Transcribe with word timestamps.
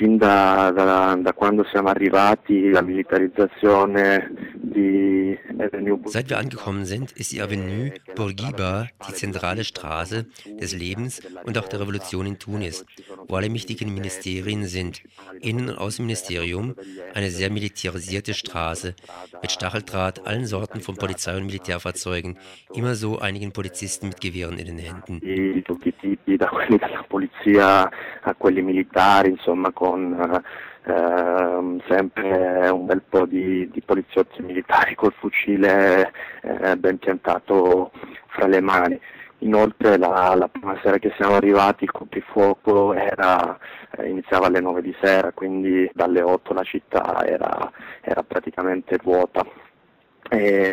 fin 0.00 0.16
da, 0.16 0.70
da, 0.70 1.14
da 1.14 1.32
quando 1.34 1.62
siamo 1.70 1.88
arrivati 1.88 2.70
la 2.70 2.80
militarizzazione 2.80 4.54
di 4.54 5.38
Avenue 5.58 6.00
Seit 6.06 6.30
wir 6.30 6.38
angekommen 6.38 6.86
sind, 6.86 7.12
ist 7.12 7.32
die 7.32 7.42
Avenue 7.42 7.92
Bourguiba 8.16 8.88
die 9.06 9.12
zentrale 9.12 9.62
Straße 9.62 10.24
des 10.58 10.74
Lebens 10.74 11.20
und 11.44 11.58
auch 11.58 11.68
der 11.68 11.80
Revolution 11.80 12.24
in 12.24 12.38
Tunis, 12.38 12.86
wo 13.28 13.36
alle 13.36 13.52
wichtigen 13.52 13.92
Ministerien 13.92 14.64
sind. 14.64 15.02
Innen- 15.42 15.68
und 15.68 15.76
Außenministerium, 15.76 16.76
eine 17.12 17.28
sehr 17.28 17.50
militarisierte 17.50 18.32
Straße 18.32 18.94
mit 19.42 19.52
Stacheldraht, 19.52 20.26
allen 20.26 20.46
Sorten 20.46 20.80
von 20.80 20.96
Polizei- 20.96 21.36
und 21.36 21.44
Militärfahrzeugen, 21.44 22.38
immer 22.74 22.94
so 22.94 23.18
einigen 23.18 23.52
Polizisten 23.52 24.08
mit 24.08 24.20
Gewehren 24.22 24.58
in 24.58 24.66
den 24.66 24.78
Händen. 24.78 25.20
Da 26.40 26.48
quelli 26.48 26.78
della 26.78 27.04
polizia 27.06 27.82
a 28.22 28.34
quelli 28.34 28.62
militari, 28.62 29.28
insomma 29.28 29.72
con 29.72 30.42
ehm, 30.84 31.82
sempre 31.86 32.66
un 32.70 32.86
bel 32.86 33.02
po' 33.06 33.26
di, 33.26 33.68
di 33.70 33.82
poliziotti 33.82 34.40
militari 34.40 34.94
col 34.94 35.12
fucile 35.18 36.10
eh, 36.40 36.78
ben 36.78 36.96
piantato 36.96 37.92
fra 38.28 38.46
le 38.46 38.62
mani. 38.62 38.98
Inoltre 39.40 39.98
la, 39.98 40.34
la 40.34 40.48
prima 40.48 40.78
sera 40.82 40.96
che 40.96 41.12
siamo 41.16 41.34
arrivati 41.34 41.84
il 41.84 41.90
coprifuoco 41.90 42.94
era, 42.94 43.58
eh, 43.98 44.08
iniziava 44.08 44.46
alle 44.46 44.60
9 44.60 44.80
di 44.80 44.96
sera, 44.98 45.32
quindi 45.32 45.90
dalle 45.92 46.22
8 46.22 46.54
la 46.54 46.62
città 46.62 47.22
era, 47.26 47.70
era 48.00 48.22
praticamente 48.22 48.98
vuota. 49.02 49.44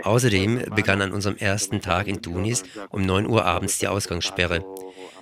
Außerdem 0.04 0.65
begann 0.76 1.02
an 1.02 1.12
unserem 1.12 1.35
ersten 1.40 1.81
Tag 1.81 2.07
in 2.07 2.21
Tunis 2.21 2.63
um 2.91 3.02
9 3.02 3.26
Uhr 3.26 3.43
abends 3.43 3.79
die 3.79 3.88
Ausgangssperre. 3.88 4.63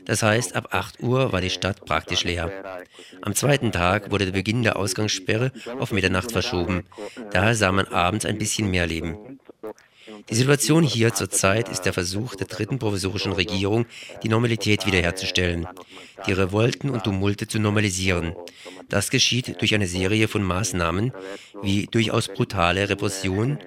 Das 0.05 0.23
heißt, 0.23 0.55
ab 0.55 0.69
8 0.71 1.01
Uhr 1.01 1.31
war 1.31 1.41
die 1.41 1.49
Stadt 1.49 1.85
praktisch 1.85 2.23
leer. 2.23 2.51
Am 3.21 3.35
zweiten 3.35 3.71
Tag 3.71 4.11
wurde 4.11 4.25
der 4.25 4.33
Beginn 4.33 4.63
der 4.63 4.77
Ausgangssperre 4.77 5.51
auf 5.79 5.91
Mitternacht 5.91 6.31
verschoben. 6.31 6.83
Daher 7.31 7.55
sah 7.55 7.71
man 7.71 7.87
abends 7.87 8.25
ein 8.25 8.37
bisschen 8.37 8.69
mehr 8.69 8.87
Leben. 8.87 9.39
Die 10.29 10.35
Situation 10.35 10.83
hier 10.83 11.13
zurzeit 11.13 11.69
ist 11.69 11.81
der 11.81 11.93
Versuch 11.93 12.35
der 12.35 12.47
dritten 12.47 12.79
provisorischen 12.79 13.33
Regierung, 13.33 13.85
die 14.23 14.29
Normalität 14.29 14.85
wiederherzustellen, 14.85 15.67
die 16.25 16.33
Revolten 16.33 16.89
und 16.89 17.03
Tumulte 17.03 17.47
zu 17.47 17.59
normalisieren. 17.59 18.35
Das 18.89 19.09
geschieht 19.09 19.61
durch 19.61 19.73
eine 19.75 19.87
Serie 19.87 20.27
von 20.27 20.43
Maßnahmen 20.43 21.11
wie 21.61 21.87
durchaus 21.87 22.27
brutale 22.27 22.89
Repression, 22.89 23.59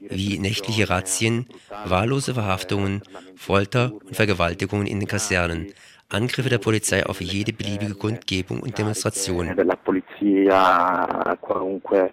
wie 0.00 0.38
nächtliche 0.38 0.88
Razzien, 0.88 1.46
wahllose 1.84 2.34
Verhaftungen, 2.34 3.02
Folter 3.36 3.92
und 3.92 4.16
Vergewaltigungen 4.16 4.86
in 4.86 4.98
den 4.98 5.08
Kasernen, 5.08 5.72
Angriffe 6.10 6.48
der 6.48 6.58
Polizei 6.58 7.04
auf 7.06 7.20
jede 7.20 7.52
beliebige 7.52 7.94
Kundgebung 7.94 8.60
und 8.60 8.76
Demonstration. 8.76 9.54
della 9.54 9.76
polizia 9.76 10.56
a 11.06 11.36
qualunque 11.36 12.12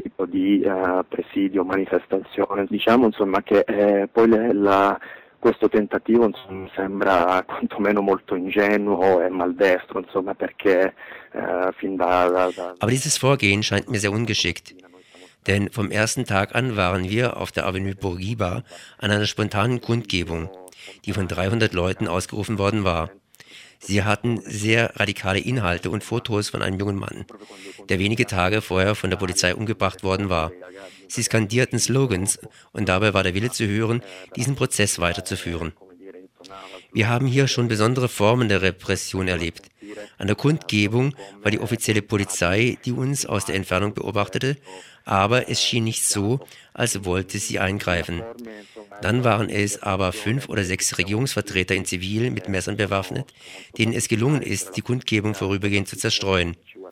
tipo 0.00 0.26
di 0.26 0.62
presidio, 1.08 1.64
manifestazione. 1.64 2.66
Diciamo 2.68 3.06
insomma 3.06 3.42
che 3.42 3.60
eh, 3.66 4.06
poi 4.08 4.28
le- 4.28 4.52
la- 4.52 4.98
questo 5.38 5.68
tentativo 5.68 6.26
insomma, 6.26 6.68
sembra 6.74 7.42
quantomeno 7.46 8.00
molto 8.02 8.34
ingenuo 8.34 9.20
e 9.22 9.28
maldestro, 9.28 10.00
insomma, 10.00 10.34
perché 10.34 10.94
eh, 11.32 11.72
fin 11.76 11.96
da, 11.96 12.28
da, 12.28 12.50
da 12.54 12.74
Aber 12.80 12.90
dieses 12.90 13.16
Vorgehen 13.18 13.62
scheint 13.62 13.88
mir 13.88 13.98
sehr 14.00 14.12
ungeschickt. 14.12 14.74
Denn 15.46 15.70
vom 15.70 15.90
ersten 15.90 16.24
Tag 16.26 16.54
an 16.54 16.76
waren 16.76 17.08
wir 17.08 17.36
auf 17.38 17.52
der 17.52 17.66
Avenue 17.66 17.94
Bourguiba 17.94 18.62
an 18.98 19.10
einer 19.10 19.24
spontanen 19.26 19.80
Kundgebung, 19.80 20.50
die 21.06 21.12
von 21.12 21.26
300 21.28 21.72
Leuten 21.72 22.08
ausgerufen 22.08 22.58
worden 22.58 22.84
war. 22.84 23.10
Sie 23.78 24.02
hatten 24.02 24.40
sehr 24.44 24.96
radikale 24.96 25.38
Inhalte 25.38 25.90
und 25.90 26.04
Fotos 26.04 26.48
von 26.50 26.62
einem 26.62 26.78
jungen 26.78 26.96
Mann, 26.96 27.24
der 27.88 27.98
wenige 27.98 28.26
Tage 28.26 28.60
vorher 28.60 28.94
von 28.94 29.10
der 29.10 29.16
Polizei 29.16 29.54
umgebracht 29.54 30.02
worden 30.02 30.28
war. 30.28 30.52
Sie 31.06 31.22
skandierten 31.22 31.78
Slogans 31.78 32.38
und 32.72 32.88
dabei 32.88 33.14
war 33.14 33.22
der 33.22 33.34
Wille 33.34 33.50
zu 33.50 33.66
hören, 33.66 34.02
diesen 34.36 34.56
Prozess 34.56 34.98
weiterzuführen. 34.98 35.72
Wir 36.92 37.08
haben 37.08 37.26
hier 37.26 37.48
schon 37.48 37.68
besondere 37.68 38.08
Formen 38.08 38.48
der 38.48 38.62
Repression 38.62 39.28
erlebt. 39.28 39.68
An 40.16 40.26
der 40.26 40.36
Kundgebung 40.36 41.14
war 41.42 41.50
die 41.50 41.60
offizielle 41.60 42.02
Polizei, 42.02 42.78
die 42.84 42.92
uns 42.92 43.26
aus 43.26 43.44
der 43.44 43.56
Entfernung 43.56 43.94
beobachtete, 43.94 44.56
aber 45.04 45.48
es 45.48 45.62
schien 45.62 45.84
nicht 45.84 46.04
so, 46.04 46.40
als 46.74 47.04
wollte 47.04 47.38
sie 47.38 47.58
eingreifen. 47.58 48.22
Dann 49.00 49.24
waren 49.24 49.48
es 49.48 49.82
aber 49.82 50.12
fünf 50.12 50.48
oder 50.48 50.64
sechs 50.64 50.98
Regierungsvertreter 50.98 51.74
in 51.74 51.84
Zivil 51.84 52.30
mit 52.30 52.48
Messern 52.48 52.76
bewaffnet, 52.76 53.32
denen 53.76 53.92
es 53.92 54.08
gelungen 54.08 54.42
ist, 54.42 54.76
die 54.76 54.82
Kundgebung 54.82 55.34
vorübergehend 55.34 55.88
zu 55.88 55.96
zerstreuen. 55.96 56.56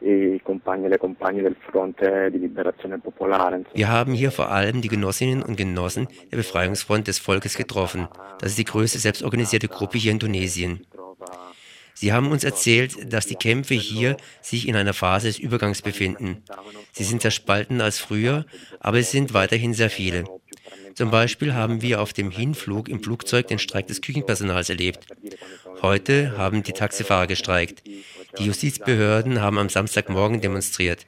i 0.00 0.40
compagni 0.42 0.86
e 0.86 0.88
le 0.88 0.98
compagne 0.98 1.42
del 1.42 1.56
Fronte 1.70 2.30
di 2.30 2.38
Liberazione 2.38 2.98
Popolare. 2.98 3.64
Wir 3.74 3.88
haben 3.88 4.14
hier 4.14 4.30
vor 4.30 4.50
allem 4.50 4.80
die 4.80 4.88
Genossinnen 4.88 5.42
und 5.42 5.56
Genossen 5.56 6.08
der 6.30 6.36
Befreiungsfront 6.36 7.06
des 7.06 7.18
Volkes 7.18 7.56
getroffen. 7.56 8.08
Das 8.38 8.50
ist 8.50 8.58
die 8.58 8.64
größte 8.64 8.98
selbstorganisierte 8.98 9.68
Gruppe 9.68 9.98
hier 9.98 10.12
in 10.12 10.20
Tunesien. 10.20 10.86
Sie 11.94 12.12
haben 12.12 12.30
uns 12.30 12.44
erzählt, 12.44 13.12
dass 13.12 13.26
die 13.26 13.34
Kämpfe 13.34 13.74
hier 13.74 14.16
sich 14.40 14.68
in 14.68 14.76
einer 14.76 14.94
Phase 14.94 15.26
des 15.26 15.40
Übergangs 15.40 15.82
befinden. 15.82 16.44
Sie 16.92 17.02
sind 17.02 17.22
zerspalten 17.22 17.80
als 17.80 17.98
früher, 17.98 18.46
aber 18.78 18.98
es 18.98 19.10
sind 19.10 19.34
weiterhin 19.34 19.74
sehr 19.74 19.90
viele. 19.90 20.24
Zum 20.94 21.10
Beispiel 21.10 21.54
haben 21.54 21.82
wir 21.82 22.00
auf 22.00 22.12
dem 22.12 22.30
Hinflug 22.30 22.88
im 22.88 23.02
Flugzeug 23.02 23.48
den 23.48 23.58
Streik 23.58 23.88
des 23.88 24.00
Küchenpersonals 24.00 24.70
erlebt. 24.70 25.06
Heute 25.82 26.36
haben 26.36 26.62
die 26.62 26.72
Taxifahrer 26.72 27.26
gestreikt. 27.26 27.82
Die 28.36 28.44
Justizbehörden 28.44 29.40
haben 29.40 29.58
am 29.58 29.68
Samstagmorgen 29.68 30.40
demonstriert. 30.40 31.06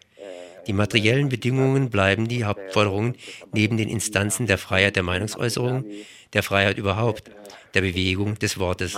Die 0.66 0.72
materiellen 0.72 1.28
Bedingungen 1.28 1.91
bleiben 1.91 2.28
die 2.28 2.44
Hauptforderungen 2.44 3.16
neben 3.53 3.76
den 3.76 3.88
Instanzen 3.88 4.47
der 4.47 4.58
Freiheit 4.58 4.97
der 4.97 5.03
Meinungsäußerung, 5.03 5.84
der 6.32 6.42
Freiheit 6.42 6.78
überhaupt, 6.78 7.31
der 7.75 7.81
Bewegung 7.82 8.38
des 8.38 8.58
Wortes. 8.58 8.97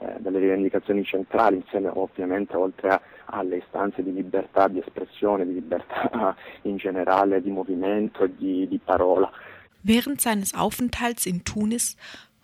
eh, 0.00 0.18
delle 0.20 0.38
rivendicazioni 0.38 1.04
centrali 1.04 1.56
insieme 1.56 1.90
ovviamente 1.94 2.56
oltre 2.56 2.88
a- 2.88 3.00
alle 3.26 3.58
istanze 3.58 4.02
di 4.02 4.12
libertà 4.12 4.66
di 4.66 4.78
espressione, 4.78 5.44
di 5.44 5.52
libertà 5.52 6.34
in 6.62 6.78
generale 6.78 7.42
di 7.42 7.50
movimento 7.50 8.24
e 8.24 8.30
di, 8.34 8.66
di 8.66 8.78
parola. 8.82 9.30
Während 9.82 10.20
seines 10.20 10.54
Aufenthalts 10.54 11.26
in 11.26 11.42
Tunis 11.44 11.96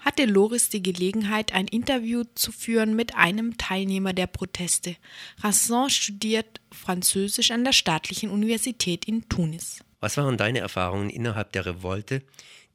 hatte 0.07 0.25
Loris 0.25 0.71
die 0.71 0.83
Gelegenheit, 0.83 1.53
ein 1.53 1.67
Interview 1.67 2.23
zu 2.37 2.53
führen 2.53 2.95
mit 2.95 3.17
einem 3.17 3.59
Teilnehmer 3.59 4.13
der 4.13 4.29
Proteste. 4.29 4.95
Rasson 5.43 5.91
studiert 5.91 6.61
Französisch 6.73 7.51
an 7.51 7.65
der 7.65 7.73
Staatlichen 7.73 8.31
Universität 8.31 9.09
in 9.09 9.29
Tunis. 9.29 9.85
Was 10.01 10.17
waren 10.17 10.37
deine 10.37 10.61
Erfahrungen 10.61 11.11
innerhalb 11.11 11.51
der 11.51 11.67
Revolte 11.67 12.23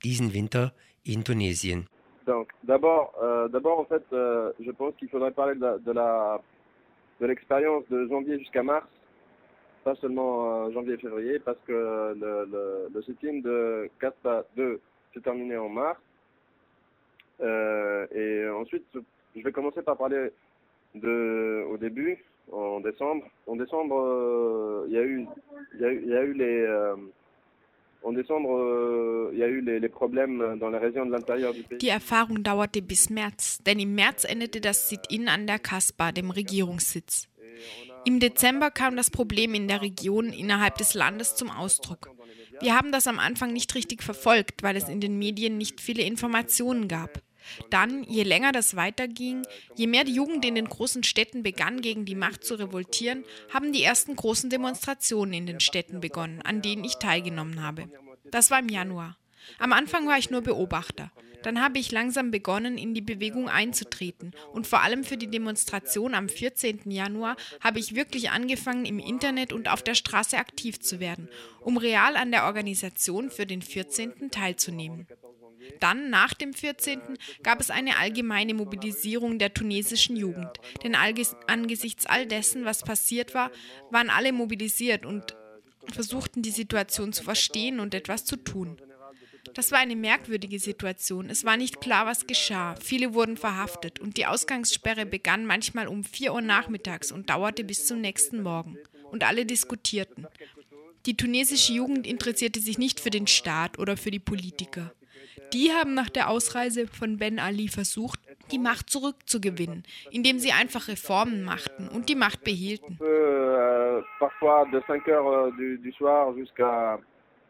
diesen 0.03 0.33
Winter 0.33 0.73
in 1.05 1.23
Tunesien? 1.23 1.87
Donc, 2.25 2.49
d'abord, 2.63 3.13
euh, 3.23 3.47
d'abord, 3.47 3.79
en 3.79 3.85
fait, 3.85 4.03
euh, 4.11 4.51
je 4.59 4.71
pense 4.71 4.93
qu'il 4.97 5.09
faudrait 5.09 5.31
parler 5.31 5.55
de 5.55 5.61
la, 5.61 5.77
de 5.77 5.91
la, 5.91 6.41
de 7.21 7.25
l'expérience 7.27 7.83
de 7.89 8.07
janvier 8.07 8.39
jusqu'à 8.39 8.61
mars, 8.61 8.85
pas 9.85 9.95
seulement 9.95 10.65
euh, 10.65 10.71
janvier-février, 10.73 11.39
parce 11.39 11.57
que 11.65 11.71
le, 11.71 12.45
le, 12.51 12.89
le 12.93 13.01
sit-in 13.03 13.39
de 13.39 13.89
CASPA 13.99 14.43
2 14.57 14.79
s'est 15.13 15.21
terminé 15.21 15.55
en 15.57 15.69
mars. 15.69 15.97
Euh, 17.41 18.05
et 18.13 18.49
ensuite, 18.49 18.85
je 19.35 19.41
vais 19.41 19.51
commencer 19.51 19.81
par 19.81 19.97
parler 19.97 20.29
de, 20.95 21.65
au 21.69 21.77
début, 21.77 22.23
en 22.51 22.79
décembre. 22.79 23.25
En 23.47 23.55
décembre, 23.55 23.95
euh, 23.97 24.85
il 24.87 24.93
y 24.93 24.97
a 24.97 25.03
eu, 25.03 25.27
il 25.75 25.79
y 25.79 26.09
y 26.09 26.15
a 26.15 26.23
eu 26.23 26.33
les, 26.33 26.61
euh, 26.61 26.95
en 28.03 28.13
décembre, 28.13 29.29
il 29.33 29.39
y 29.39 29.43
a 29.43 29.47
eu 29.47 29.61
les, 29.61 29.79
les 29.79 29.89
problèmes 29.89 30.57
dans 30.59 30.69
les 30.69 30.77
régions 30.77 31.05
de 31.05 31.11
l'intérieur 31.11 31.53
du 31.53 31.63
pays. 31.63 31.77
Die 31.77 31.89
Erfahrung 31.89 32.43
dauerte 32.43 32.81
bis 32.81 33.09
März, 33.09 33.59
denn 33.65 33.79
im 33.79 33.95
März 33.95 34.25
endete 34.25 34.59
das 34.59 34.89
Sit-in 34.89 35.27
an 35.27 35.47
der 35.47 35.59
Kasbah, 35.59 36.11
dem 36.11 36.31
Regierungssitz. 36.31 37.27
Im 38.05 38.19
Dezember 38.19 38.71
kam 38.71 38.95
das 38.95 39.11
Problem 39.11 39.53
in 39.53 39.67
der 39.67 39.81
Region 39.83 40.27
innerhalb 40.29 40.77
des 40.77 40.95
Landes 40.95 41.35
zum 41.35 41.51
Ausdruck. 41.51 42.09
Wir 42.59 42.75
haben 42.75 42.91
das 42.91 43.07
am 43.07 43.19
Anfang 43.19 43.53
nicht 43.53 43.73
richtig 43.75 44.03
verfolgt, 44.03 44.63
weil 44.63 44.75
es 44.75 44.89
in 44.89 44.99
den 44.99 45.17
Medien 45.17 45.57
nicht 45.57 45.79
viele 45.79 46.03
Informationen 46.03 46.87
gab. 46.87 47.21
Dann, 47.69 48.03
je 48.03 48.23
länger 48.23 48.51
das 48.51 48.75
weiterging, 48.75 49.45
je 49.75 49.87
mehr 49.87 50.03
die 50.03 50.15
Jugend 50.15 50.45
in 50.45 50.55
den 50.55 50.69
großen 50.69 51.03
Städten 51.03 51.43
begann, 51.43 51.81
gegen 51.81 52.05
die 52.05 52.15
Macht 52.15 52.43
zu 52.43 52.55
revoltieren, 52.55 53.23
haben 53.53 53.73
die 53.73 53.83
ersten 53.83 54.15
großen 54.15 54.49
Demonstrationen 54.49 55.33
in 55.33 55.45
den 55.45 55.59
Städten 55.59 55.99
begonnen, 55.99 56.41
an 56.41 56.61
denen 56.61 56.83
ich 56.83 56.95
teilgenommen 56.95 57.63
habe. 57.63 57.89
Das 58.25 58.51
war 58.51 58.59
im 58.59 58.69
Januar. 58.69 59.17
Am 59.59 59.73
Anfang 59.73 60.07
war 60.07 60.17
ich 60.17 60.29
nur 60.29 60.41
Beobachter. 60.41 61.11
Dann 61.43 61.61
habe 61.61 61.79
ich 61.79 61.91
langsam 61.91 62.29
begonnen, 62.31 62.77
in 62.77 62.93
die 62.93 63.01
Bewegung 63.01 63.49
einzutreten. 63.49 64.31
Und 64.51 64.67
vor 64.67 64.81
allem 64.81 65.03
für 65.03 65.17
die 65.17 65.29
Demonstration 65.29 66.13
am 66.13 66.29
14. 66.29 66.91
Januar 66.91 67.35
habe 67.59 67.79
ich 67.79 67.95
wirklich 67.95 68.29
angefangen, 68.29 68.85
im 68.85 68.99
Internet 68.99 69.51
und 69.51 69.67
auf 69.67 69.81
der 69.81 69.95
Straße 69.95 70.37
aktiv 70.37 70.79
zu 70.79 70.99
werden, 70.99 71.29
um 71.59 71.77
real 71.77 72.15
an 72.15 72.31
der 72.31 72.45
Organisation 72.45 73.31
für 73.31 73.45
den 73.45 73.61
14. 73.61 74.29
teilzunehmen. 74.31 75.07
Dann, 75.81 76.09
nach 76.09 76.33
dem 76.33 76.53
14., 76.53 77.01
gab 77.43 77.59
es 77.59 77.71
eine 77.71 77.97
allgemeine 77.97 78.53
Mobilisierung 78.53 79.39
der 79.39 79.53
tunesischen 79.53 80.15
Jugend. 80.15 80.51
Denn 80.83 80.95
angesichts 80.95 82.05
all 82.05 82.25
dessen, 82.27 82.65
was 82.65 82.83
passiert 82.83 83.33
war, 83.33 83.51
waren 83.89 84.09
alle 84.09 84.31
mobilisiert 84.31 85.05
und 85.05 85.35
versuchten 85.91 86.43
die 86.43 86.51
Situation 86.51 87.13
zu 87.13 87.23
verstehen 87.23 87.79
und 87.79 87.95
etwas 87.95 88.25
zu 88.25 88.35
tun. 88.35 88.79
Das 89.55 89.71
war 89.71 89.79
eine 89.79 89.95
merkwürdige 89.95 90.59
Situation. 90.59 91.29
Es 91.29 91.43
war 91.43 91.57
nicht 91.57 91.81
klar, 91.81 92.05
was 92.05 92.27
geschah. 92.27 92.75
Viele 92.75 93.15
wurden 93.15 93.35
verhaftet 93.35 93.99
und 93.99 94.17
die 94.17 94.27
Ausgangssperre 94.27 95.07
begann 95.07 95.45
manchmal 95.45 95.87
um 95.87 96.03
4 96.03 96.33
Uhr 96.33 96.41
nachmittags 96.41 97.11
und 97.11 97.31
dauerte 97.31 97.63
bis 97.63 97.87
zum 97.87 98.01
nächsten 98.01 98.43
Morgen. 98.43 98.77
Und 99.11 99.23
alle 99.23 99.47
diskutierten. 99.47 100.27
Die 101.07 101.17
tunesische 101.17 101.73
Jugend 101.73 102.05
interessierte 102.05 102.59
sich 102.59 102.77
nicht 102.77 102.99
für 102.99 103.09
den 103.09 103.25
Staat 103.25 103.79
oder 103.79 103.97
für 103.97 104.11
die 104.11 104.19
Politiker. 104.19 104.93
Die 105.53 105.71
haben 105.71 105.93
nach 105.93 106.09
der 106.09 106.29
Ausreise 106.29 106.87
von 106.87 107.17
Ben 107.17 107.39
Ali 107.39 107.67
versucht, 107.67 108.19
die 108.51 108.59
Macht 108.59 108.89
zurückzugewinnen, 108.89 109.83
indem 110.11 110.39
sie 110.39 110.51
einfach 110.51 110.87
Reformen 110.87 111.43
machten 111.43 111.87
und 111.89 112.09
die 112.09 112.15
Macht 112.15 112.43
behielten. 112.43 112.97
Euh, 113.01 114.01
parfois 114.19 114.65
de 114.71 114.81
5 114.85 115.07
heures 115.07 115.51
du, 115.57 115.77
du 115.77 115.91
soir 115.93 116.33
jusqu'à 116.35 116.99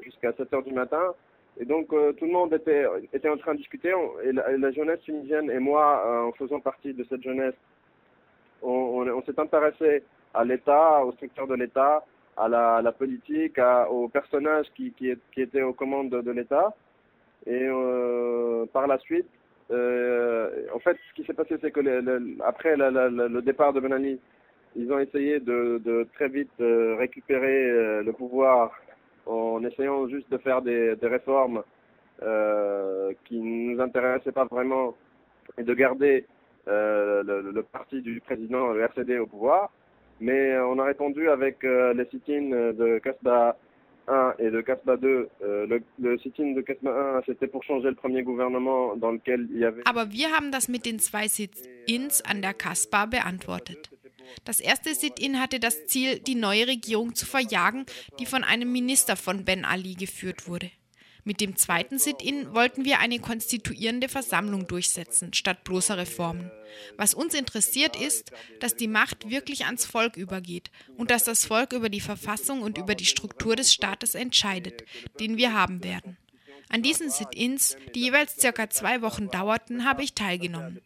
jusqu'à 0.04 0.34
7 0.34 0.54
heures 0.54 0.64
du 0.64 0.74
matin. 0.74 1.14
Et 1.60 1.66
donc 1.66 1.92
euh, 1.94 2.14
tout 2.14 2.26
le 2.26 2.32
monde 2.32 2.54
était, 2.54 2.86
était 3.14 3.30
en 3.30 3.38
train 3.38 3.54
de 3.54 3.58
discuter, 3.58 3.94
et 4.24 4.32
la, 4.32 4.58
la 4.58 4.72
jeunesse 4.72 5.02
tunisienne 5.02 5.50
et 5.52 5.60
moi, 5.60 6.04
euh, 6.06 6.30
en 6.30 6.32
faisant 6.34 6.60
partie 6.60 6.94
de 6.94 7.06
cette 7.10 7.24
jeunesse, 7.24 7.56
on, 8.62 8.70
on, 8.70 9.08
on 9.10 9.22
s'est 9.24 9.40
intéressé 9.40 10.04
à 10.34 10.44
l'État, 10.46 11.04
aux 11.04 11.12
structures 11.14 11.48
de 11.48 11.56
l'État, 11.56 12.06
à 12.38 12.48
la, 12.48 12.82
la 12.82 12.92
politique, 12.92 13.60
à, 13.60 13.90
aux 13.90 14.08
personnages 14.08 14.68
qui, 14.76 14.92
qui, 14.94 15.14
qui, 15.34 15.42
étaient 15.42 15.62
aux 15.62 15.74
commandes 15.74 16.10
de, 16.10 16.22
de 16.22 16.32
l'État. 16.32 16.74
Et 17.46 17.68
euh, 17.68 18.66
par 18.74 18.88
la 18.88 18.98
suite, 19.00 19.28
euh, 19.72 20.66
en 20.74 20.80
fait, 20.80 20.98
ce 21.10 21.16
qui 21.16 21.26
s'est 21.26 21.34
passé, 21.34 21.56
c'est 21.62 21.72
que 21.72 21.80
le, 21.80 22.02
le, 22.02 22.38
après 22.46 22.76
la, 22.76 22.90
le 23.10 23.42
départ 23.42 23.74
de 23.74 23.80
Benani, 23.80 24.20
ils 24.76 24.92
ont 24.92 25.00
essayé 25.00 25.40
de, 25.40 25.82
de 25.84 26.08
très 26.14 26.30
vite 26.30 26.52
euh, 26.60 26.96
récupérer 26.98 28.04
le 28.04 28.12
pouvoir 28.12 28.72
en 29.26 29.64
essayant 29.64 30.08
juste 30.08 30.30
de 30.32 30.38
faire 30.38 30.62
des, 30.62 30.96
des 30.96 31.08
réformes 31.08 31.64
euh, 32.24 33.14
qui 33.26 33.40
ne 33.40 33.74
nous 33.74 33.82
intéressaient 33.82 34.32
pas 34.32 34.46
vraiment 34.46 34.96
et 35.58 35.64
de 35.64 35.74
garder 35.74 36.26
euh, 36.68 37.24
le, 37.24 37.52
le, 37.52 37.64
parti 37.64 38.02
du 38.02 38.22
président, 38.22 38.74
le 38.74 38.82
RCD, 38.82 39.18
au 39.18 39.26
pouvoir. 39.26 39.72
Mais 40.20 40.56
on 40.60 40.78
a 40.78 40.84
répondu 40.84 41.30
avec 41.30 41.64
euh, 41.64 41.94
les 41.96 42.06
sit-ins 42.06 42.74
de 42.74 43.00
Casbah 43.00 43.58
1 44.12 44.36
et 44.40 44.52
de 44.52 44.62
Casbah 44.62 44.98
2. 44.98 45.30
Euh, 45.42 45.66
le, 45.68 45.84
le 46.00 46.18
sit-in 46.20 46.54
de 46.54 46.62
Casbah 46.62 47.18
1, 47.18 47.24
c'était 47.26 47.48
pour 47.48 47.64
changer 47.64 47.90
le 47.90 47.96
premier 47.96 48.24
gouvernement 48.24 48.96
dans 48.96 49.12
lequel 49.12 49.48
il 49.52 49.60
y 49.60 49.66
avait... 49.66 49.82
Aber 49.86 50.12
wir 50.12 50.32
haben 50.32 50.52
das 50.52 50.68
mit 50.68 50.86
den 50.86 51.00
zwei 51.00 51.28
Sit-ins 51.28 52.22
an 52.22 52.42
der 52.42 52.54
Casbah 52.54 53.06
beantwortet. 53.06 53.90
Das 54.46 54.60
erste 54.60 54.94
Sit-in 54.94 55.40
hatte 55.40 55.60
das 55.60 55.86
Ziel, 55.88 56.20
die 56.20 56.36
neue 56.36 56.68
Regierung 56.68 57.16
zu 57.16 57.26
verjagen, 57.26 57.86
die 58.20 58.26
von 58.26 58.44
einem 58.44 58.72
Minister 58.72 59.16
von 59.16 59.46
Ben 59.46 59.66
Ali 59.66 59.94
geführt 59.96 60.48
wurde. 60.48 60.70
Mit 61.24 61.40
dem 61.40 61.56
zweiten 61.56 62.00
Sit-in 62.00 62.54
wollten 62.54 62.84
wir 62.84 63.00
eine 63.00 63.20
konstituierende 63.20 64.10
Versammlung 64.10 64.68
durchsetzen, 64.68 65.34
statt 65.34 65.64
bloßer 65.64 65.98
Reformen. 65.98 66.52
Was 66.98 67.14
uns 67.14 67.36
interessiert 67.36 67.96
ist, 67.96 68.32
dass 68.60 68.76
die 68.76 68.88
Macht 68.88 69.30
wirklich 69.30 69.66
ans 69.66 69.86
Volk 69.86 70.18
übergeht 70.18 70.72
und 70.98 71.12
dass 71.12 71.24
das 71.24 71.46
Volk 71.46 71.74
über 71.74 71.90
die 71.90 72.02
Verfassung 72.02 72.62
und 72.62 72.78
über 72.78 72.96
die 72.96 73.06
Struktur 73.06 73.56
des 73.56 73.74
Staates 73.74 74.16
entscheidet, 74.16 74.84
den 75.20 75.38
wir 75.38 75.54
haben 75.54 75.84
werden. 75.84 76.18
An 76.70 76.82
diesen 76.82 77.10
Sit-ins, 77.10 77.76
die 77.94 78.02
jeweils 78.02 78.40
circa 78.40 78.70
zwei 78.70 79.02
Wochen 79.02 79.30
dauerten, 79.30 79.86
habe 79.86 80.04
ich 80.04 80.14
teilgenommen. 80.14 80.80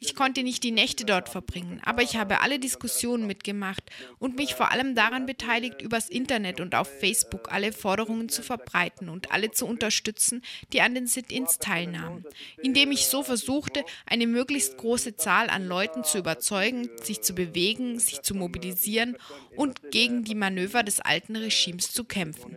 Ich 0.00 0.14
konnte 0.14 0.42
nicht 0.42 0.62
die 0.62 0.70
Nächte 0.70 1.04
dort 1.04 1.28
verbringen, 1.28 1.80
aber 1.84 2.02
ich 2.02 2.16
habe 2.16 2.40
alle 2.40 2.58
Diskussionen 2.58 3.26
mitgemacht 3.26 3.82
und 4.18 4.36
mich 4.36 4.54
vor 4.54 4.70
allem 4.70 4.94
daran 4.94 5.26
beteiligt, 5.26 5.82
übers 5.82 6.08
Internet 6.08 6.60
und 6.60 6.74
auf 6.74 6.88
Facebook 7.00 7.52
alle 7.52 7.72
Forderungen 7.72 8.28
zu 8.28 8.42
verbreiten 8.42 9.08
und 9.08 9.32
alle 9.32 9.50
zu 9.50 9.66
unterstützen, 9.66 10.42
die 10.72 10.80
an 10.80 10.94
den 10.94 11.06
Sit-ins 11.06 11.58
teilnahmen, 11.58 12.24
indem 12.62 12.92
ich 12.92 13.06
so 13.06 13.22
versuchte, 13.22 13.84
eine 14.06 14.26
möglichst 14.26 14.76
große 14.78 15.16
Zahl 15.16 15.50
an 15.50 15.66
Leuten 15.66 16.04
zu 16.04 16.18
überzeugen, 16.18 16.90
sich 17.02 17.22
zu 17.22 17.34
bewegen, 17.34 17.98
sich 17.98 18.22
zu 18.22 18.34
mobilisieren 18.34 19.16
und 19.56 19.90
gegen 19.90 20.24
die 20.24 20.34
Manöver 20.34 20.82
des 20.82 21.00
alten 21.00 21.36
Regimes 21.36 21.92
zu 21.92 22.04
kämpfen. 22.04 22.56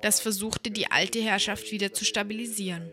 Das 0.00 0.20
versuchte 0.20 0.70
die 0.70 0.90
alte 0.90 1.20
Herrschaft 1.20 1.70
wieder 1.72 1.92
zu 1.92 2.04
stabilisieren. 2.04 2.90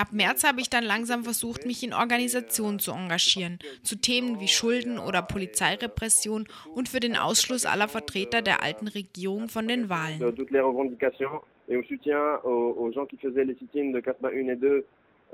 Ab 0.00 0.12
März 0.12 0.44
habe 0.44 0.62
ich 0.62 0.70
dann 0.70 0.84
langsam 0.84 1.24
versucht, 1.24 1.66
mich 1.66 1.84
in 1.84 1.92
Organisationen 1.92 2.78
zu 2.78 2.92
engagieren, 2.92 3.58
zu 3.82 3.96
Themen 3.96 4.40
wie 4.40 4.48
Schulden 4.48 4.98
oder 4.98 5.20
Polizeirepression 5.20 6.48
und 6.74 6.88
für 6.88 7.00
den 7.00 7.18
Ausschluss 7.18 7.66
aller 7.66 7.86
Vertreter 7.86 8.40
der 8.40 8.62
alten 8.62 8.88
Regierung 8.88 9.48
von 9.48 9.68
den 9.68 9.90
Wahlen. 9.90 10.22
et 11.70 11.76
au 11.76 11.82
soutien 11.82 12.40
aux, 12.42 12.74
aux, 12.78 12.92
gens 12.92 13.06
qui 13.06 13.16
faisaient 13.18 13.44
les 13.44 13.54
sit-ins 13.54 13.92
de 13.92 14.00
CASMA 14.00 14.30
1 14.30 14.48
et 14.48 14.56
2 14.56 14.84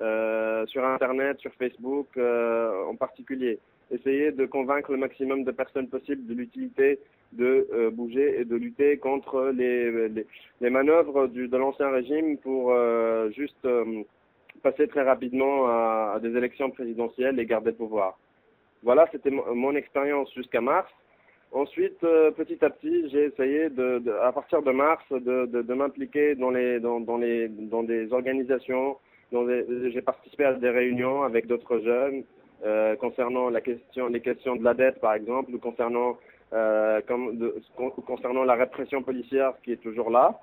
euh, 0.00 0.66
sur 0.66 0.84
Internet, 0.84 1.38
sur 1.38 1.52
Facebook 1.54 2.08
euh, 2.16 2.84
en 2.90 2.96
particulier. 2.96 3.58
Essayer 3.90 4.32
de 4.32 4.44
convaincre 4.46 4.90
le 4.92 4.98
maximum 4.98 5.44
de 5.44 5.52
personnes 5.52 5.88
possibles 5.88 6.26
de 6.26 6.34
l'utilité 6.34 6.98
de 7.32 7.66
euh, 7.72 7.90
bouger 7.90 8.40
et 8.40 8.44
de 8.44 8.56
lutter 8.56 8.98
contre 8.98 9.52
les, 9.54 10.08
les, 10.08 10.26
les 10.60 10.70
manœuvres 10.70 11.26
du, 11.28 11.48
de 11.48 11.56
l'ancien 11.56 11.90
régime 11.90 12.36
pour 12.38 12.72
euh, 12.72 13.30
juste 13.30 13.64
euh, 13.64 14.02
passer 14.66 14.88
très 14.88 15.02
rapidement 15.02 15.66
à, 15.68 16.18
des 16.20 16.36
élections 16.36 16.70
présidentielles 16.70 17.38
et 17.38 17.46
garder 17.46 17.70
le 17.70 17.76
pouvoir. 17.76 18.18
Voilà, 18.82 19.06
c'était 19.12 19.30
mon 19.30 19.74
expérience 19.76 20.28
jusqu'à 20.34 20.60
mars. 20.60 20.90
Ensuite, 21.52 22.02
euh, 22.02 22.32
petit 22.32 22.62
à 22.64 22.70
petit, 22.70 23.08
j'ai 23.10 23.24
essayé, 23.26 23.68
à 24.22 24.32
partir 24.32 24.62
de 24.62 24.72
mars, 24.72 25.04
de, 25.10 25.72
m'impliquer 25.72 26.34
dans, 26.34 26.50
les, 26.50 26.80
dans, 26.80 27.16
les, 27.16 27.48
dans 27.48 27.84
des 27.84 28.12
organisations. 28.12 28.96
J'ai 29.32 30.02
participé 30.02 30.44
à 30.44 30.54
des 30.54 30.70
réunions 30.70 31.22
avec 31.22 31.46
d'autres 31.46 31.78
jeunes 31.78 32.24
euh, 32.64 32.96
concernant 32.96 33.48
la 33.50 33.60
question, 33.60 34.08
les 34.08 34.20
questions 34.20 34.56
de 34.56 34.64
la 34.64 34.74
dette, 34.74 35.00
par 35.00 35.14
exemple, 35.14 35.54
ou 35.54 35.58
concernant, 35.58 36.18
euh, 36.52 37.00
la 38.46 38.54
répression 38.54 39.02
policière 39.02 39.52
qui 39.62 39.72
est 39.72 39.82
toujours 39.86 40.10
là. 40.10 40.40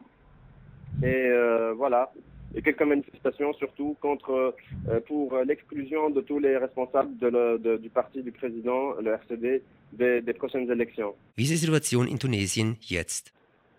Et 1.04 1.30
voilà, 1.76 2.12
et 2.56 2.62
quelques 2.62 2.82
manifestations 2.84 3.54
surtout 3.54 3.96
contre, 4.02 4.56
euh, 4.90 5.00
pour 5.08 5.38
l'exclusion 5.46 6.10
de 6.10 6.22
tous 6.22 6.40
les 6.40 6.58
responsables 6.58 7.18
de 7.18 7.28
le, 7.28 7.58
de, 7.60 7.78
du 7.78 7.90
parti 7.90 8.22
du 8.22 8.32
président, 8.32 8.94
le 9.02 9.12
RCD, 9.12 9.64
des, 9.92 10.22
des 10.22 10.34
prochaines 10.34 10.70
élections. 10.70 11.14
Wie 11.38 11.44
ist 11.44 11.52
die 11.52 11.58
Situation 11.58 12.06
in 12.08 12.18
Tunesien 12.18 12.76
jetzt? 12.82 13.34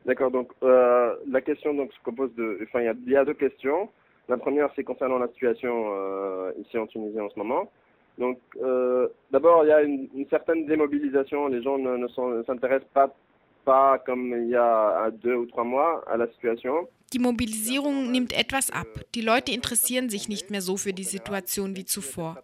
D'accord, 0.06 0.30
donc 0.30 0.52
euh, 0.62 1.14
la 1.30 1.40
question 1.40 1.74
donc, 1.74 1.92
se 1.92 2.02
compose 2.02 2.34
de... 2.34 2.58
Enfin, 2.62 2.80
il 2.80 2.84
y 2.84 2.88
a, 2.88 2.94
il 3.06 3.12
y 3.12 3.16
a 3.16 3.24
deux 3.24 3.34
questions. 3.34 3.88
La 4.28 4.36
première, 4.36 4.70
c'est 4.76 4.84
concernant 4.84 5.18
la 5.18 5.28
situation 5.28 5.92
euh, 5.92 6.52
ici 6.58 6.76
en 6.76 6.86
Tunisie 6.86 7.20
en 7.20 7.30
ce 7.30 7.38
moment. 7.38 7.70
Donc, 8.18 8.38
euh, 8.62 9.08
d'abord, 9.30 9.64
il 9.64 9.68
y 9.68 9.72
a 9.72 9.82
une, 9.82 10.08
une, 10.14 10.28
certaine 10.28 10.66
démobilisation. 10.66 11.48
Les 11.48 11.62
gens 11.62 11.78
ne, 11.78 11.96
ne 11.96 12.42
s'intéressent 12.44 12.88
pas, 12.92 13.14
pas 13.64 13.98
comme 13.98 14.34
il 14.44 14.50
y 14.50 14.56
a 14.56 15.10
deux 15.10 15.34
ou 15.34 15.46
trois 15.46 15.64
mois 15.64 16.04
à 16.06 16.16
la 16.16 16.26
situation. 16.28 16.88
Die 17.14 17.20
Mobilisierung 17.20 18.10
nimmt 18.10 18.32
etwas 18.32 18.70
ab. 18.70 18.88
Die 19.14 19.20
Leute 19.20 19.52
interessieren 19.52 20.10
sich 20.10 20.26
nicht 20.26 20.50
mehr 20.50 20.60
so 20.60 20.76
für 20.76 20.92
die 20.92 21.04
Situation 21.04 21.76
wie 21.76 21.84
zuvor. 21.84 22.42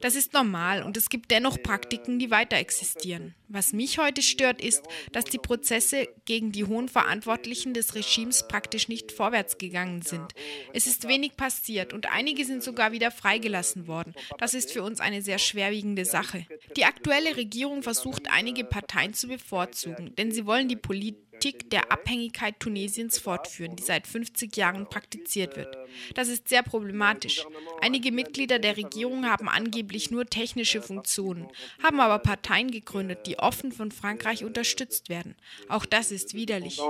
Das 0.00 0.14
ist 0.14 0.32
normal 0.32 0.82
und 0.82 0.96
es 0.96 1.10
gibt 1.10 1.30
dennoch 1.30 1.62
Praktiken, 1.62 2.18
die 2.18 2.30
weiter 2.30 2.56
existieren. 2.56 3.34
Was 3.48 3.72
mich 3.72 3.98
heute 3.98 4.22
stört, 4.22 4.62
ist, 4.62 4.84
dass 5.12 5.24
die 5.24 5.38
Prozesse 5.38 6.08
gegen 6.24 6.52
die 6.52 6.64
hohen 6.64 6.88
Verantwortlichen 6.88 7.74
des 7.74 7.94
Regimes 7.94 8.48
praktisch 8.48 8.88
nicht 8.88 9.12
vorwärts 9.12 9.58
gegangen 9.58 10.02
sind. 10.02 10.32
Es 10.72 10.86
ist 10.86 11.06
wenig 11.06 11.36
passiert 11.36 11.92
und 11.92 12.10
einige 12.10 12.44
sind 12.44 12.62
sogar 12.62 12.92
wieder 12.92 13.10
freigelassen 13.10 13.86
worden. 13.86 14.14
Das 14.38 14.54
ist 14.54 14.72
für 14.72 14.82
uns 14.82 15.00
eine 15.00 15.20
sehr 15.20 15.38
schwerwiegende 15.38 16.04
Sache. 16.04 16.46
Die 16.76 16.84
aktuelle 16.84 17.36
Regierung 17.36 17.82
versucht, 17.82 18.30
einige 18.30 18.64
Parteien 18.64 19.14
zu 19.14 19.28
bevorzugen, 19.28 20.14
denn 20.16 20.32
sie 20.32 20.46
wollen 20.46 20.68
die 20.68 20.76
Politik 20.76 21.27
Politik 21.38 21.70
der 21.70 21.92
Abhängigkeit 21.92 22.58
Tunesiens 22.58 23.20
fortführen, 23.20 23.76
die 23.76 23.82
seit 23.84 24.08
50 24.08 24.56
Jahren 24.56 24.86
praktiziert 24.86 25.56
wird. 25.56 25.78
Das 26.16 26.28
ist 26.28 26.48
sehr 26.48 26.64
problematisch. 26.64 27.46
Einige 27.80 28.10
Mitglieder 28.10 28.58
der 28.58 28.76
Regierung 28.76 29.24
haben 29.24 29.48
angeblich 29.48 30.10
nur 30.10 30.24
technische 30.26 30.82
Funktionen, 30.82 31.46
haben 31.80 32.00
aber 32.00 32.18
Parteien 32.18 32.72
gegründet, 32.72 33.20
die 33.26 33.38
offen 33.38 33.70
von 33.70 33.92
Frankreich 33.92 34.44
unterstützt 34.44 35.10
werden. 35.10 35.36
Auch 35.68 35.86
das 35.86 36.10
ist 36.10 36.34
widerlich. 36.34 36.80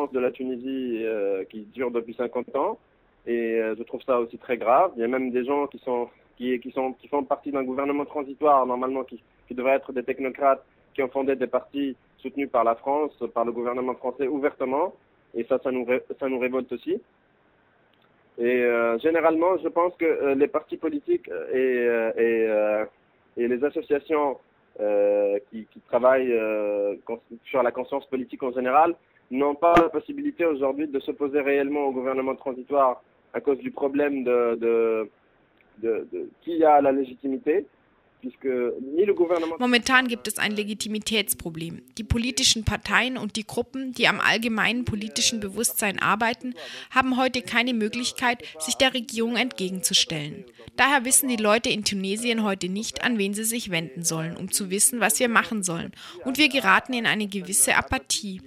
Et 3.26 3.61
euh, 3.61 3.76
je 3.76 3.83
trouve 3.83 4.00
ça 4.05 4.19
aussi 4.21 4.38
très 4.38 4.57
grave. 4.57 4.93
Il 4.97 5.00
y 5.00 5.05
a 5.05 5.09
même 5.09 5.31
des 5.31 5.45
gens 5.45 5.67
qui 5.67 5.78
sont 5.81 6.09
qui, 6.38 6.59
qui 6.61 6.71
sont 6.71 6.95
qui 6.95 7.09
font 7.09 7.23
partie 7.25 7.50
d'un 7.50 7.62
gouvernement 7.62 8.07
transitoire 8.07 8.64
normalement 8.64 9.05
qui, 9.05 9.21
qui 9.47 9.55
devraient 9.55 9.75
être 9.75 9.93
des 9.93 10.02
technocrates 10.02 10.64
qui 10.99 11.02
ont 11.05 11.09
fondé 11.09 11.37
des 11.37 11.47
partis 11.47 11.95
soutenus 12.17 12.50
par 12.50 12.64
la 12.64 12.75
France, 12.75 13.12
par 13.33 13.45
le 13.45 13.52
gouvernement 13.52 13.95
français 13.95 14.26
ouvertement. 14.26 14.95
Et 15.33 15.45
ça, 15.45 15.61
ça 15.62 15.71
nous, 15.71 16.38
révolte 16.40 16.73
aussi. 16.73 17.00
Et 18.37 18.62
euh, 18.64 18.99
généralement, 18.99 19.57
je 19.59 19.69
pense 19.69 19.95
que 19.95 20.05
euh, 20.05 20.35
les 20.35 20.49
partis 20.49 20.76
politiques 20.76 21.28
et, 21.28 21.87
euh, 21.87 22.85
et, 23.37 23.47
les 23.47 23.62
associations 23.62 24.38
qui, 25.50 25.69
travaillent 25.87 26.37
sur 27.45 27.62
la 27.62 27.71
conscience 27.71 28.05
politique 28.07 28.43
en 28.43 28.52
général 28.52 28.97
n'ont 29.31 29.55
pas 29.55 29.75
la 29.76 29.88
possibilité 29.88 30.47
aujourd'hui 30.47 30.88
de 30.88 30.99
s'opposer 30.99 31.40
réellement 31.40 31.87
au 31.87 31.93
gouvernement 31.93 32.35
transitoire 32.35 33.02
à 33.35 33.40
cause 33.40 33.59
du 33.59 33.71
problème 33.71 34.25
de 34.25 35.09
qui 36.43 36.64
a 36.64 36.81
la 36.81 36.90
légitimité. 36.90 37.67
Momentan 39.59 40.09
gibt 40.09 40.27
es 40.27 40.39
ein 40.39 40.53
Legitimitätsproblem. 40.53 41.83
Die 41.99 42.05
politischen 42.05 42.65
Parteien 42.65 43.17
und 43.17 43.37
die 43.37 43.47
Gruppen, 43.47 43.93
die 43.93 44.09
am 44.09 44.21
allgemeinen 44.21 44.85
politischen 44.85 45.41
Bewusstsein 45.41 46.01
arbeiten, 46.01 46.55
haben 46.91 47.17
heute 47.17 47.43
keine 47.43 47.75
Möglichkeit, 47.75 48.43
sich 48.59 48.75
der 48.75 48.95
Regierung 48.95 49.37
entgegenzustellen. 49.37 50.45
Daher 50.77 51.05
wissen 51.05 51.29
die 51.29 51.37
Leute 51.37 51.71
in 51.71 51.85
Tunesien 51.85 52.43
heute 52.43 52.69
nicht, 52.69 53.03
an 53.05 53.19
wen 53.19 53.35
sie 53.35 53.45
sich 53.45 53.71
wenden 53.71 54.05
sollen, 54.05 54.37
um 54.37 54.51
zu 54.51 54.71
wissen, 54.71 55.01
was 55.01 55.21
wir 55.21 55.29
machen 55.29 55.63
sollen. 55.63 55.93
Und 56.25 56.39
wir 56.39 56.49
geraten 56.49 56.95
in 56.95 57.07
eine 57.07 57.29
gewisse 57.29 57.77
Apathie. 57.77 58.41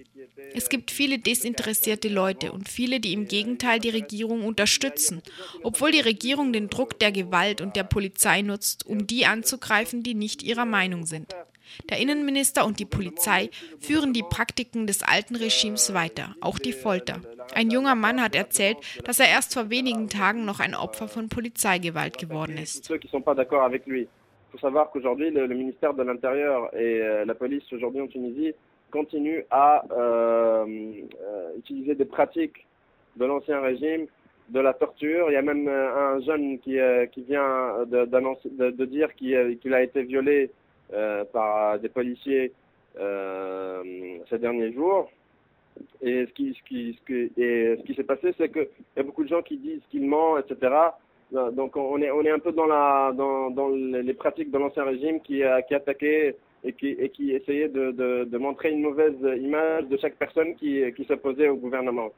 Es 0.54 0.70
gibt 0.70 0.92
viele 0.92 1.20
desinteressierte 1.20 2.10
Leute 2.10 2.52
und 2.52 2.70
viele, 2.70 3.00
die 3.00 3.14
im 3.14 3.28
Gegenteil 3.28 3.80
die 3.80 3.90
Regierung 3.90 4.44
unterstützen, 4.44 5.22
obwohl 5.64 5.92
die 5.92 6.00
Regierung 6.00 6.54
den 6.54 6.70
Druck 6.70 7.00
der 7.00 7.12
Gewalt 7.12 7.62
und 7.62 7.76
der 7.76 7.84
Polizei 7.84 8.42
nutzt, 8.42 8.86
um 8.86 9.08
die 9.08 9.26
anzugreifen, 9.26 10.04
die 10.04 10.14
nicht 10.14 10.44
ihrer 10.44 10.66
Meinung 10.66 11.06
sind. 11.06 11.36
Der 11.90 12.00
Innenminister 12.00 12.66
und 12.66 12.80
die 12.80 12.86
Polizei 12.86 13.50
führen 13.80 14.14
die 14.14 14.24
Praktiken 14.24 14.88
des 14.88 15.04
alten 15.04 15.36
Regimes 15.36 15.94
weiter, 15.94 16.36
auch 16.42 16.60
die 16.60 16.74
Folter. 16.74 17.22
Ein 17.54 17.72
junger 17.72 17.96
Mann 17.96 18.22
hat 18.22 18.36
erzählt, 18.36 18.78
dass 19.06 19.20
er 19.20 19.30
erst 19.30 19.54
vor 19.54 19.70
wenigen 19.70 20.10
Tagen 20.10 20.44
noch 20.44 20.60
ein 20.60 20.76
Opfer 20.76 21.08
von 21.08 21.30
Polizeigewalt 21.30 22.18
geworden 22.18 22.58
ist. 22.58 22.90
Il 24.54 24.60
faut 24.60 24.68
savoir 24.68 24.92
qu'aujourd'hui, 24.92 25.32
le, 25.32 25.48
le, 25.48 25.56
ministère 25.56 25.94
de 25.94 26.04
l'Intérieur 26.04 26.74
et 26.74 27.02
euh, 27.02 27.24
la 27.24 27.34
police 27.34 27.64
aujourd'hui 27.72 28.02
en 28.02 28.08
Tunisie 28.10 28.54
continue 28.92 29.46
à 29.50 29.84
euh, 29.92 30.66
euh, 31.22 31.58
utiliser 31.58 31.96
des 31.96 32.06
pratiques 32.06 32.68
de 33.16 33.26
l'ancien 33.26 33.60
régime, 33.62 34.06
de 34.50 34.60
la 34.60 34.74
torture. 34.74 35.32
Il 35.32 35.34
y 35.34 35.38
a 35.38 35.42
même 35.42 35.68
euh, 35.68 36.16
un 36.16 36.20
jeune 36.22 36.60
qui, 36.60 36.74
vient 37.28 37.86
de, 37.88 38.86
dire 38.86 39.16
qu'il 39.16 39.58
qu 39.60 39.74
a 39.74 39.82
été 39.82 40.04
violé 40.04 40.52
par 41.34 41.80
des 41.80 41.90
policiers 41.90 42.52
ces 42.96 44.38
derniers 44.38 44.74
jours. 44.74 45.10
Et 46.02 46.26
ce 46.26 46.34
qui, 46.34 47.96
s'est 47.96 48.04
passé, 48.04 48.34
c'est 48.38 48.52
qu'il 48.52 48.68
y 48.98 49.00
a 49.00 49.04
beaucoup 49.04 49.24
de 49.24 49.30
gens 49.30 49.42
qui 49.42 49.58
disent 49.58 49.82
qu'il 49.90 50.06
ment, 50.06 50.38
etc. 50.38 50.74
Donc 51.32 51.78
on 51.78 51.98
est, 52.02 52.30
un 52.30 52.40
peu 52.40 52.52
dans, 52.52 53.70
les 53.70 54.14
pratiques 54.14 54.52
de 54.52 54.58
l'ancien 54.58 54.84
régime 54.84 55.22
qui, 55.22 55.44
attaquait 55.44 56.36
et 56.64 56.74
qui, 56.74 56.90
et 56.90 57.10
qui 57.10 57.32
essayait 57.32 57.70
de, 57.70 57.92
de, 57.92 58.26
de, 58.26 58.38
montrer 58.38 58.72
une 58.72 58.82
mauvaise 58.82 59.16
image 59.40 59.88
de 59.88 59.98
chaque 59.98 60.16
personne 60.16 60.56
qui, 60.56 60.84
qui 60.96 61.06
s'opposait 61.06 61.48
au 61.48 61.56
gouvernement. 61.56 62.12